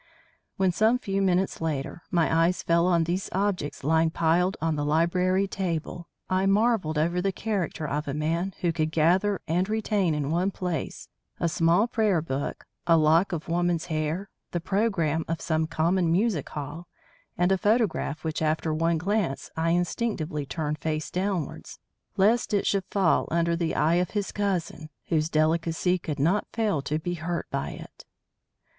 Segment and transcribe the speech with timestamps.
[0.57, 4.83] When some few minutes later my eyes fell on these objects lying piled on the
[4.83, 10.15] library table, I marvelled over the character of a man who could gather and retain
[10.15, 11.07] in one place
[11.39, 16.49] a small prayer book, a lock of woman's hair, the programme of some common music
[16.49, 16.87] hall,
[17.37, 21.77] and a photograph which after one glance I instinctively turned face downwards,
[22.17, 26.81] lest it should fall under the eye of his cousin, whose delicacy could not fail
[26.81, 28.03] to be hurt by it.